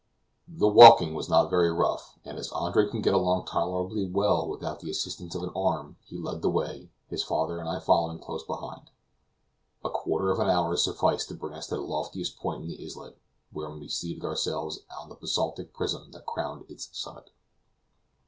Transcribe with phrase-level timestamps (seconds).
[0.47, 4.79] The walking was not very rough, and as Andre could get along tolerably well without
[4.79, 8.43] the assistance of an arm, he led the way, his father and I following close
[8.43, 8.89] behind.
[9.85, 12.83] A quarter of an hour sufficed to bring us to the loftiest point in the
[12.83, 13.19] islet,
[13.51, 17.29] when we seated ourselves on the basaltic prism that crowned its summit.